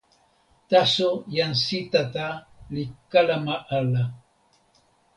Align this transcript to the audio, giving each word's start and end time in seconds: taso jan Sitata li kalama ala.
taso 0.69 1.07
jan 1.35 1.53
Sitata 1.65 2.27
li 2.73 2.83
kalama 3.11 3.55
ala. 3.77 4.03